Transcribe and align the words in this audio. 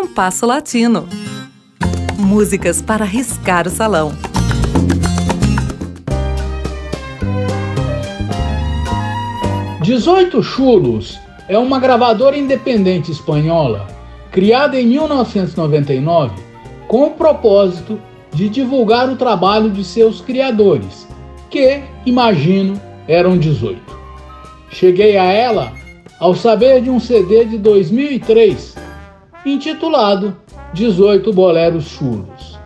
Compasso 0.00 0.46
Latino. 0.46 1.08
Músicas 2.16 2.80
para 2.80 3.04
riscar 3.04 3.66
o 3.66 3.70
salão. 3.70 4.12
Dezoito 9.82 10.40
Chulos 10.40 11.18
é 11.48 11.58
uma 11.58 11.80
gravadora 11.80 12.36
independente 12.36 13.10
espanhola 13.10 13.88
criada 14.30 14.80
em 14.80 14.86
1999 14.86 16.44
com 16.86 17.06
o 17.06 17.10
propósito 17.10 18.00
de 18.32 18.48
divulgar 18.48 19.10
o 19.10 19.16
trabalho 19.16 19.68
de 19.68 19.82
seus 19.82 20.20
criadores, 20.20 21.08
que, 21.50 21.82
imagino, 22.06 22.80
eram 23.08 23.36
18. 23.36 23.82
Cheguei 24.70 25.18
a 25.18 25.24
ela 25.24 25.72
ao 26.20 26.36
saber 26.36 26.82
de 26.82 26.88
um 26.88 27.00
CD 27.00 27.46
de 27.46 27.58
2003 27.58 28.86
intitulado 29.48 30.36
18 30.74 31.32
Boleros 31.32 31.84
Chulos. 31.84 32.58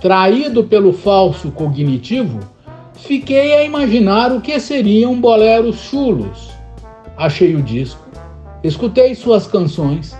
Traído 0.00 0.64
pelo 0.64 0.92
falso 0.92 1.50
cognitivo, 1.50 2.40
fiquei 2.94 3.54
a 3.54 3.64
imaginar 3.64 4.32
o 4.32 4.40
que 4.40 4.58
seriam 4.58 5.20
boleros 5.20 5.76
chulos. 5.76 6.50
Achei 7.16 7.54
o 7.54 7.62
disco, 7.62 8.02
escutei 8.64 9.14
suas 9.14 9.46
canções 9.46 10.16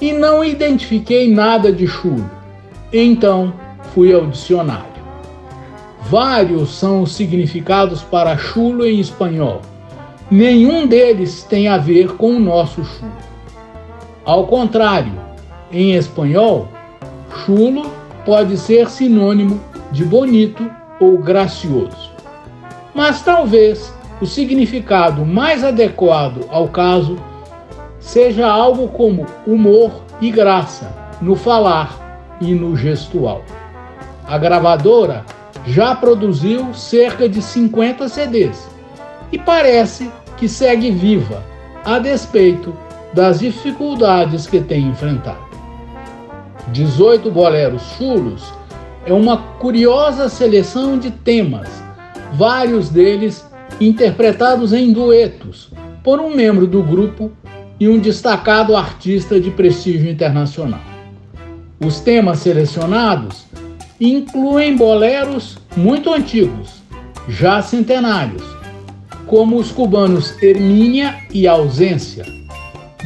e 0.00 0.12
não 0.12 0.44
identifiquei 0.44 1.32
nada 1.32 1.72
de 1.72 1.86
chulo. 1.86 2.28
Então 2.92 3.52
fui 3.94 4.12
ao 4.14 4.26
dicionário. 4.26 4.86
Vários 6.02 6.70
são 6.70 7.02
os 7.02 7.12
significados 7.12 8.02
para 8.02 8.36
chulo 8.36 8.86
em 8.86 8.98
espanhol. 8.98 9.62
Nenhum 10.30 10.86
deles 10.86 11.42
tem 11.44 11.68
a 11.68 11.78
ver 11.78 12.16
com 12.16 12.36
o 12.36 12.40
nosso 12.40 12.84
chulo. 12.84 13.12
Ao 14.24 14.46
contrário, 14.46 15.12
em 15.72 15.94
espanhol, 15.94 16.68
chulo 17.44 17.90
pode 18.24 18.56
ser 18.58 18.88
sinônimo 18.90 19.60
de 19.90 20.04
bonito 20.04 20.70
ou 21.00 21.18
gracioso. 21.18 22.12
Mas 22.94 23.22
talvez 23.22 23.92
o 24.20 24.26
significado 24.26 25.24
mais 25.24 25.64
adequado 25.64 26.46
ao 26.50 26.68
caso 26.68 27.16
seja 27.98 28.46
algo 28.46 28.88
como 28.88 29.26
humor 29.46 30.02
e 30.20 30.30
graça 30.30 30.92
no 31.20 31.34
falar 31.34 32.36
e 32.40 32.54
no 32.54 32.76
gestual. 32.76 33.42
A 34.26 34.36
gravadora 34.38 35.24
já 35.66 35.94
produziu 35.94 36.74
cerca 36.74 37.28
de 37.28 37.40
50 37.40 38.08
CDs 38.08 38.68
e 39.30 39.38
parece 39.38 40.10
que 40.36 40.48
segue 40.48 40.90
viva, 40.90 41.42
a 41.84 41.98
despeito 41.98 42.74
das 43.14 43.40
dificuldades 43.40 44.46
que 44.46 44.60
tem 44.60 44.88
enfrentado. 44.88 45.51
18 46.68 47.30
boleros 47.30 47.82
chulos 47.96 48.52
é 49.04 49.12
uma 49.12 49.36
curiosa 49.36 50.28
seleção 50.28 50.98
de 50.98 51.10
temas, 51.10 51.68
vários 52.34 52.88
deles 52.88 53.44
interpretados 53.80 54.72
em 54.72 54.92
duetos 54.92 55.70
por 56.04 56.20
um 56.20 56.34
membro 56.34 56.66
do 56.66 56.82
grupo 56.82 57.32
e 57.80 57.88
um 57.88 57.98
destacado 57.98 58.76
artista 58.76 59.40
de 59.40 59.50
prestígio 59.50 60.08
internacional. 60.08 60.80
Os 61.84 61.98
temas 61.98 62.38
selecionados 62.38 63.44
incluem 64.00 64.76
boleros 64.76 65.58
muito 65.76 66.12
antigos, 66.12 66.80
já 67.28 67.60
centenários, 67.60 68.42
como 69.26 69.56
os 69.56 69.72
cubanos 69.72 70.40
Hermínia 70.42 71.18
e 71.32 71.46
Ausência. 71.48 72.24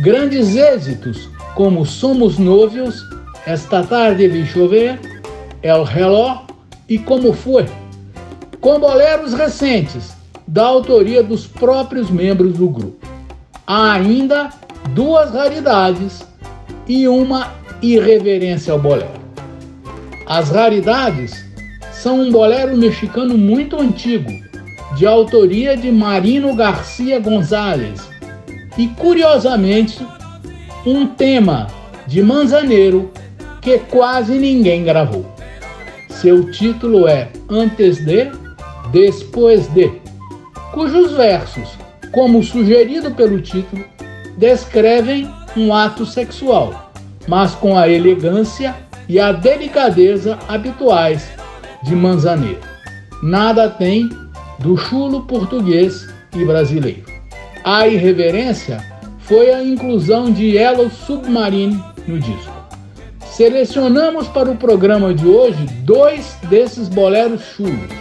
Grandes 0.03 0.57
êxitos 0.57 1.29
como 1.55 1.87
Somos 1.87 2.39
Novios, 2.39 3.03
Esta 3.47 3.85
Tarde 3.85 4.27
Vi 4.27 4.45
Chover, 4.45 4.99
El 5.63 5.85
Reló 5.85 6.41
e 6.89 6.99
Como 6.99 7.33
Foi, 7.33 7.65
com 8.61 8.81
boleros 8.81 9.35
recentes, 9.35 10.17
da 10.49 10.67
autoria 10.67 11.23
dos 11.23 11.47
próprios 11.47 12.11
membros 12.11 12.55
do 12.55 12.69
grupo. 12.69 13.07
Há 13.65 13.93
ainda 13.93 14.51
duas 14.91 15.33
raridades 15.33 16.27
e 16.89 17.07
uma 17.07 17.53
irreverência 17.81 18.73
ao 18.73 18.81
bolero. 18.81 19.21
As 20.27 20.51
raridades 20.51 21.45
são 21.93 22.23
um 22.23 22.33
bolero 22.33 22.77
mexicano 22.77 23.39
muito 23.39 23.81
antigo, 23.81 24.31
de 24.97 25.07
autoria 25.07 25.77
de 25.77 25.93
Marino 25.93 26.53
Garcia 26.57 27.21
Gonzalez, 27.21 28.09
e 28.77 28.89
curiosamente, 28.89 30.05
um 30.85 31.07
tema 31.07 31.69
de 32.09 32.21
Manzaneiro 32.25 33.13
que 33.67 33.81
quase 33.81 34.39
ninguém 34.39 34.85
gravou. 34.85 35.27
Seu 36.09 36.53
título 36.53 37.09
é 37.09 37.29
Antes 37.51 37.97
de, 37.97 38.31
Depois 38.93 39.67
de, 39.67 39.91
cujos 40.73 41.11
versos, 41.11 41.71
como 42.13 42.45
sugerido 42.45 43.11
pelo 43.11 43.41
título, 43.41 43.85
descrevem 44.39 45.29
um 45.57 45.75
ato 45.75 46.07
sexual, 46.07 46.93
mas 47.27 47.57
com 47.57 47.77
a 47.77 47.89
elegância 47.89 48.73
e 49.09 49.19
a 49.19 49.33
delicadeza 49.33 50.39
habituais 50.47 51.29
de 51.83 51.97
Manzaneiro. 51.97 52.61
Nada 53.21 53.69
tem 53.69 54.09
do 54.61 54.77
chulo 54.77 55.23
português 55.23 56.07
e 56.37 56.45
brasileiro. 56.45 57.03
A 57.65 57.89
irreverência 57.89 58.79
foi 59.19 59.53
a 59.53 59.61
inclusão 59.61 60.31
de 60.31 60.55
Yellow 60.55 60.89
Submarine 60.89 61.83
no 62.07 62.21
disco. 62.21 62.56
Selecionamos 63.37 64.29
para 64.29 64.51
o 64.51 64.57
programa 64.57 65.13
de 65.13 65.27
hoje 65.27 65.63
dois 65.85 66.39
desses 66.49 66.89
boleros 66.89 67.43
chulos. 67.43 67.93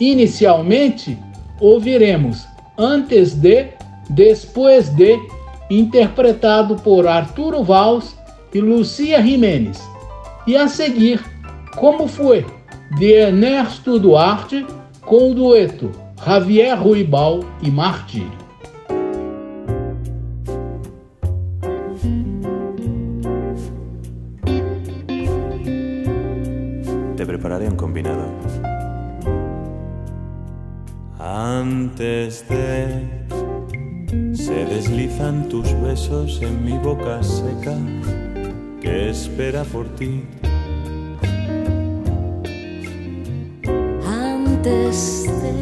Inicialmente, 0.00 1.18
ouviremos 1.60 2.46
Antes 2.78 3.34
de, 3.34 3.68
Depois 4.08 4.88
de 4.88 5.18
interpretado 5.68 6.76
por 6.76 7.06
Arturo 7.06 7.62
Valls 7.62 8.16
e 8.54 8.58
Lucia 8.58 9.20
Jiménez. 9.20 9.78
E 10.46 10.56
a 10.56 10.68
seguir, 10.68 11.22
Como 11.76 12.08
Foi, 12.08 12.46
de 12.96 13.12
Ernesto 13.12 13.98
Duarte, 13.98 14.66
com 15.02 15.32
o 15.32 15.34
dueto 15.34 15.92
Javier 16.24 16.82
Ruibal 16.82 17.40
e 17.62 17.70
Martírio. 17.70 18.45
Te 27.16 27.24
prepararé 27.24 27.66
un 27.66 27.76
combinado. 27.76 28.26
Antes 31.18 32.46
de 32.46 33.24
Se 34.34 34.66
deslizan 34.66 35.48
tus 35.48 35.72
besos 35.80 36.42
en 36.42 36.62
mi 36.62 36.76
boca 36.76 37.22
seca 37.22 37.74
que 38.82 39.08
espera 39.08 39.64
por 39.64 39.88
ti. 39.96 40.24
Antes 44.06 45.24
de 45.40 45.54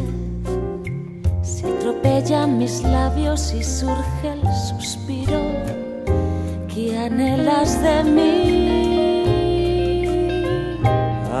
se 1.41 1.67
atropellan 1.67 2.57
mis 2.57 2.83
labios 2.83 3.53
y 3.53 3.63
surge 3.63 4.33
el 4.33 4.41
suspiro 4.69 5.41
que 6.67 6.97
anhelas 6.97 7.81
de 7.81 8.03
mí. 8.03 8.74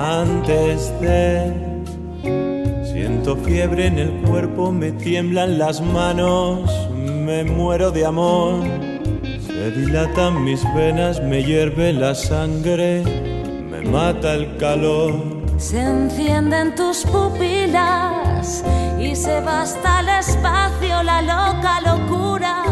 Antes 0.05 0.91
de 1.01 1.51
siento 2.83 3.35
fiebre 3.37 3.87
en 3.87 3.97
el 3.97 4.11
cuerpo, 4.21 4.71
me 4.71 4.91
tiemblan 4.91 5.57
las 5.57 5.81
manos 5.81 6.69
me 7.25 7.43
muero 7.43 7.89
de 7.91 8.05
amor. 8.05 8.63
Se 9.47 9.71
dilatan 9.71 10.43
mis 10.43 10.63
venas, 10.75 11.21
me 11.21 11.43
hierve 11.43 11.91
la 11.91 12.13
sangre, 12.13 13.03
me 13.71 13.81
mata 13.81 14.33
el 14.33 14.57
calor. 14.57 15.13
Se 15.57 15.81
encienden 15.81 16.75
tus 16.75 17.03
pupilas 17.05 18.63
y 18.99 19.15
se 19.15 19.41
basta 19.41 20.01
el 20.01 20.09
espacio, 20.09 21.01
la 21.01 21.21
loca 21.21 21.81
locura 21.81 22.63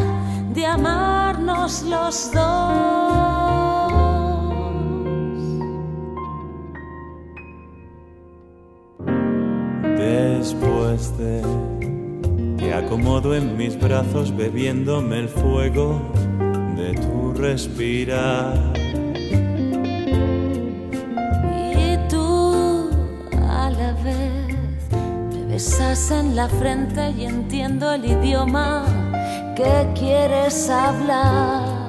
de 0.54 0.66
amarnos 0.68 1.82
los 1.84 2.32
dos. 2.32 3.33
esté. 10.94 11.42
Te 12.58 12.74
acomodo 12.74 13.36
en 13.36 13.58
mis 13.58 13.80
brazos 13.80 14.36
bebiéndome 14.36 15.20
el 15.20 15.30
fuego 15.30 16.02
de 16.76 16.94
tu 16.94 17.34
respirar. 17.34 18.54
Y 21.76 21.98
tú 22.10 22.90
a 23.50 23.70
la 23.70 23.94
vez 24.04 24.90
me 25.32 25.54
besas 25.54 26.12
en 26.12 26.36
la 26.36 26.48
frente 26.48 27.12
y 27.12 27.26
entiendo 27.26 27.92
el 27.92 28.06
idioma 28.06 28.86
que 29.56 29.88
quieres 29.96 30.70
hablar. 30.70 31.84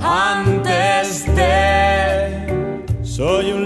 Antes 0.00 1.26
de 1.36 1.58
soy 3.02 3.50
un 3.50 3.57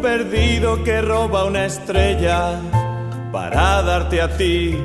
perdido 0.00 0.82
que 0.84 1.00
roba 1.00 1.44
una 1.44 1.66
estrella 1.66 2.60
para 3.32 3.82
darte 3.82 4.20
a 4.20 4.36
ti, 4.36 4.78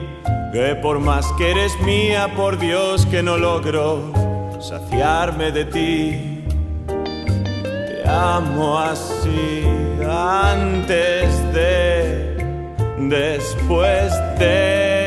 que 0.51 0.75
por 0.81 0.99
más 0.99 1.25
que 1.37 1.51
eres 1.51 1.79
mía, 1.81 2.33
por 2.35 2.57
Dios 2.57 3.05
que 3.05 3.21
no 3.21 3.37
logro 3.37 4.11
saciarme 4.59 5.51
de 5.51 5.65
ti. 5.65 6.43
Te 6.87 8.03
amo 8.07 8.79
así 8.79 9.63
antes 10.07 11.53
de, 11.53 12.37
después 12.97 14.13
de. 14.39 14.99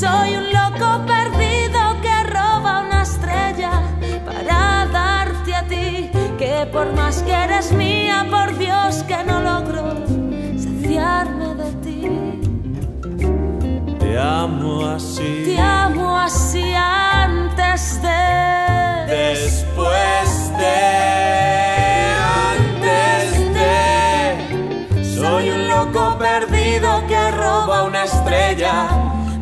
por 0.00 0.49
eres 7.60 7.72
mía, 7.72 8.26
por 8.30 8.56
Dios 8.56 9.04
que 9.06 9.22
no 9.24 9.40
logro 9.40 9.82
saciarme 10.56 11.54
de 11.56 11.72
ti. 11.84 12.00
Te 13.98 14.18
amo 14.18 14.86
así. 14.86 15.42
Te 15.44 15.58
amo 15.58 16.18
así 16.18 16.72
antes 16.74 18.00
de. 18.00 19.06
Después 19.08 20.52
de. 20.58 20.80
Antes 22.54 23.24
de. 23.58 25.04
Soy 25.04 25.50
un 25.50 25.68
loco 25.68 26.16
perdido 26.18 27.06
que 27.08 27.30
roba 27.32 27.84
una 27.84 28.04
estrella 28.04 28.88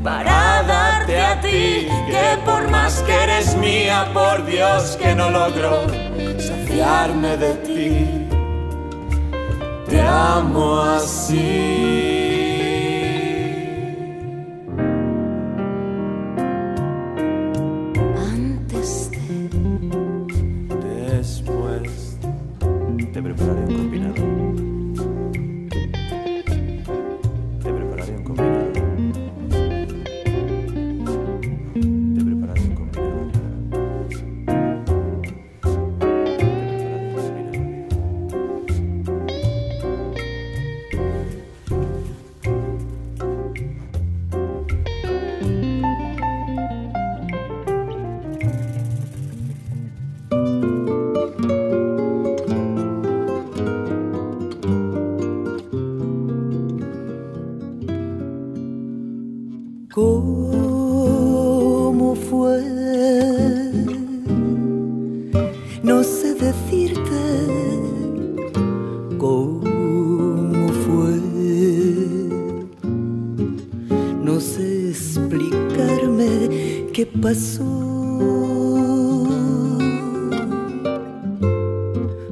para 0.03 0.65
darte 0.65 1.21
a 1.21 1.41
ti. 1.41 1.87
Que 2.09 2.37
por 2.45 2.69
más 2.69 3.01
que 3.03 3.15
eres 3.15 3.57
mía, 3.57 4.09
por 4.13 4.45
Dios 4.45 4.97
que 5.01 5.15
no 5.15 5.31
logro 5.31 6.08
saciarme 6.69 7.37
de 7.37 7.55
ti. 7.67 8.29
Te 9.89 10.01
amo 10.01 10.81
así. 10.81 12.18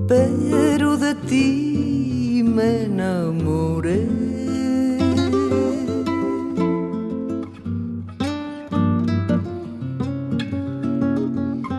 Pero 0.08 0.96
de 0.96 1.14
ti 1.28 2.43
me 2.43 2.84
enamoré. 2.84 4.08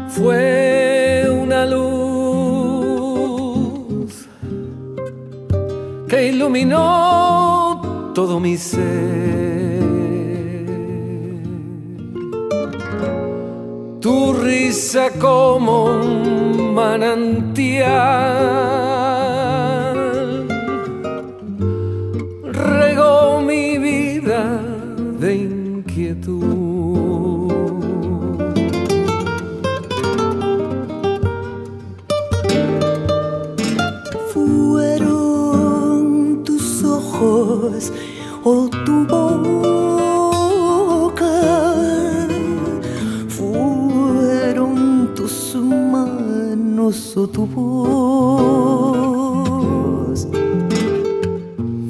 Fue 0.09 1.27
una 1.43 1.65
luz 1.65 1.87
que 6.07 6.27
iluminó 6.27 8.11
todo 8.13 8.39
mi 8.39 8.57
ser. 8.57 9.56
sonrisa 14.47 15.09
como 15.19 15.85
un 15.85 16.73
manantial. 16.73 17.87
tu 47.31 47.45
voz. 47.45 49.07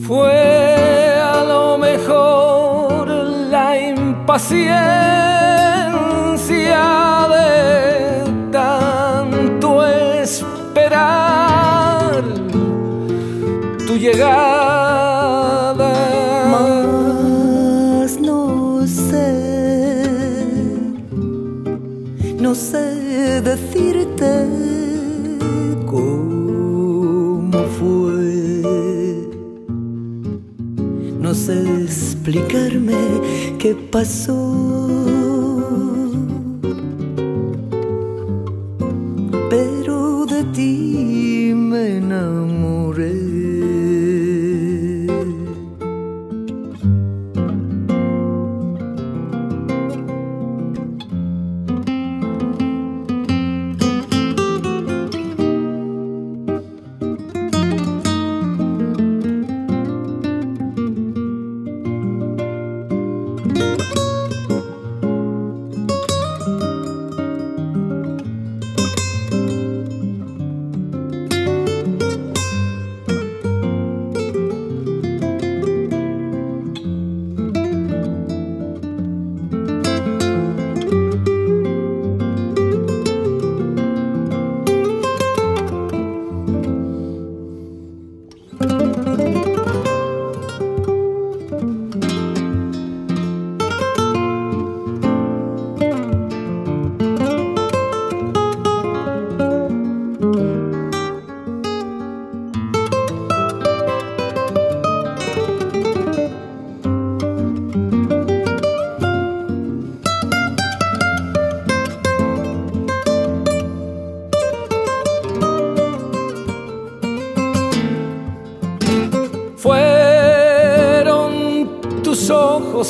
Fue 0.07 1.19
a 1.19 1.43
lo 1.43 1.77
mejor 1.77 3.07
la 3.07 3.79
impaciencia 3.79 4.77
de 7.33 8.23
tanto 8.51 9.85
esperar 9.85 11.03
tu 13.85 13.97
llegada. 13.97 15.93
Más 16.51 18.19
no 18.21 18.85
sé, 18.87 19.33
no 22.39 22.55
sé 22.55 23.41
decirte. 23.41 24.66
explicarme 31.49 32.95
qué 33.59 33.75
pasó. 33.91 34.53
Pero 39.49 40.25
de 40.25 40.43
ti 40.53 41.16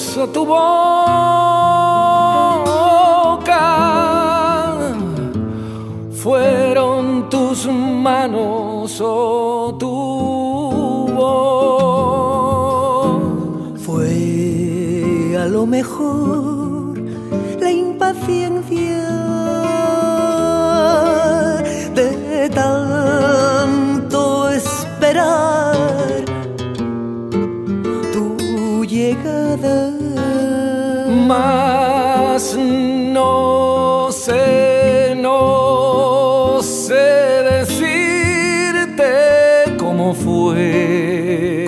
ojos 0.07 0.17
o 0.17 0.27
tu 0.27 0.45
boca 0.45 0.85
fueron 6.11 7.29
tus 7.29 7.67
manos 7.67 9.01
o 9.01 9.75
tu 9.79 9.87
voz. 11.15 11.41
Fue 13.81 15.37
a 15.39 15.45
lo 15.47 15.65
mejor 15.65 16.99
la 17.59 17.71
impaciencia 17.71 18.76
Mas 31.27 32.55
no 32.55 34.07
sé, 34.11 35.13
no 35.17 36.61
sé 36.61 37.43
decirte 37.51 39.03
cómo 39.77 40.13
fue. 40.13 41.65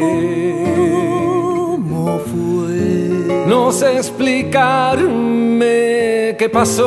¿Cómo 1.90 2.20
fue? 2.20 3.44
No 3.48 3.74
sé 3.74 3.98
explicarme 3.98 6.38
qué 6.40 6.48
pasó. 6.48 6.86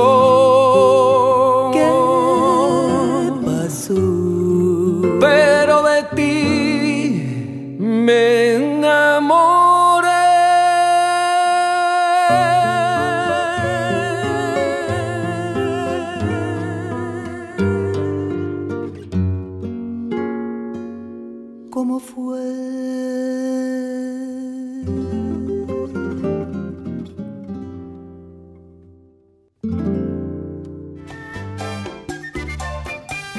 ¿Qué 1.74 1.90
pasó? 3.44 4.00
Pero 5.20 5.71